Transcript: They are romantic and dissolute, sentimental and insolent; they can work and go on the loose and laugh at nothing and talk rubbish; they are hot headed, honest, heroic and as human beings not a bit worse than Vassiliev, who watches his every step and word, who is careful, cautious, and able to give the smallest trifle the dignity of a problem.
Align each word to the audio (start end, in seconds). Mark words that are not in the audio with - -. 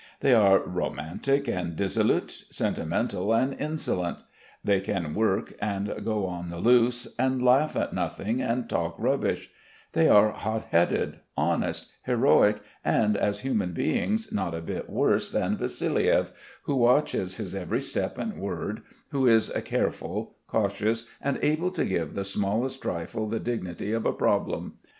They 0.21 0.33
are 0.33 0.57
romantic 0.57 1.47
and 1.47 1.75
dissolute, 1.75 2.45
sentimental 2.49 3.31
and 3.35 3.53
insolent; 3.53 4.17
they 4.63 4.81
can 4.81 5.13
work 5.13 5.53
and 5.61 5.93
go 6.03 6.25
on 6.25 6.49
the 6.49 6.57
loose 6.57 7.07
and 7.19 7.39
laugh 7.45 7.75
at 7.75 7.93
nothing 7.93 8.41
and 8.41 8.67
talk 8.67 8.95
rubbish; 8.97 9.51
they 9.91 10.07
are 10.09 10.31
hot 10.31 10.63
headed, 10.71 11.19
honest, 11.37 11.91
heroic 12.01 12.63
and 12.83 13.15
as 13.15 13.41
human 13.41 13.73
beings 13.73 14.31
not 14.33 14.55
a 14.55 14.61
bit 14.61 14.89
worse 14.89 15.29
than 15.29 15.55
Vassiliev, 15.59 16.31
who 16.63 16.77
watches 16.77 17.35
his 17.37 17.53
every 17.53 17.79
step 17.83 18.17
and 18.17 18.39
word, 18.39 18.81
who 19.09 19.27
is 19.27 19.53
careful, 19.65 20.35
cautious, 20.47 21.07
and 21.21 21.37
able 21.43 21.69
to 21.69 21.85
give 21.85 22.15
the 22.15 22.25
smallest 22.25 22.81
trifle 22.81 23.27
the 23.27 23.39
dignity 23.39 23.91
of 23.93 24.07
a 24.07 24.13
problem. 24.13 24.79